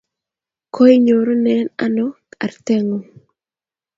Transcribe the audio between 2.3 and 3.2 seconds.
artet ng'ung'?